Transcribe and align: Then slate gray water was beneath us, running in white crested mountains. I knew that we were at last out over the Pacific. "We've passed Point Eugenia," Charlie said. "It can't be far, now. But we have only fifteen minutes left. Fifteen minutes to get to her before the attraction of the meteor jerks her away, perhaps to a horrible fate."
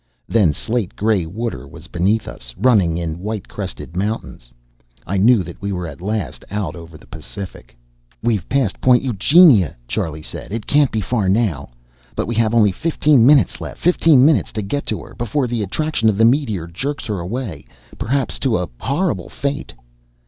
Then 0.27 0.51
slate 0.51 0.95
gray 0.95 1.27
water 1.27 1.67
was 1.67 1.85
beneath 1.85 2.27
us, 2.27 2.55
running 2.57 2.97
in 2.97 3.19
white 3.19 3.47
crested 3.47 3.95
mountains. 3.95 4.51
I 5.05 5.17
knew 5.17 5.43
that 5.43 5.61
we 5.61 5.71
were 5.71 5.85
at 5.85 6.01
last 6.01 6.43
out 6.49 6.75
over 6.75 6.97
the 6.97 7.05
Pacific. 7.05 7.77
"We've 8.23 8.49
passed 8.49 8.81
Point 8.81 9.03
Eugenia," 9.03 9.75
Charlie 9.87 10.23
said. 10.23 10.51
"It 10.51 10.65
can't 10.65 10.89
be 10.89 11.01
far, 11.01 11.29
now. 11.29 11.69
But 12.15 12.25
we 12.25 12.33
have 12.33 12.55
only 12.55 12.71
fifteen 12.71 13.27
minutes 13.27 13.61
left. 13.61 13.77
Fifteen 13.79 14.25
minutes 14.25 14.51
to 14.53 14.63
get 14.63 14.87
to 14.87 15.03
her 15.03 15.13
before 15.13 15.45
the 15.45 15.61
attraction 15.61 16.09
of 16.09 16.17
the 16.17 16.25
meteor 16.25 16.65
jerks 16.65 17.05
her 17.05 17.19
away, 17.19 17.65
perhaps 17.99 18.39
to 18.39 18.57
a 18.57 18.69
horrible 18.79 19.29
fate." 19.29 19.71